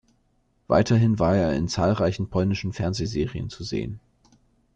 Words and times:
Weiterhin 0.65 1.19
war 1.19 1.35
er 1.37 1.53
in 1.55 1.67
zahlreichen 1.67 2.27
polnischen 2.31 2.73
Fernsehserien 2.73 3.51
zu 3.51 3.63
sehen. 3.63 3.99